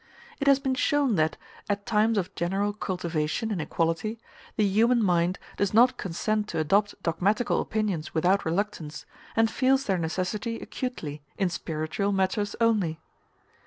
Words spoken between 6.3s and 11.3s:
to adopt dogmatical opinions without reluctance, and feels their necessity acutely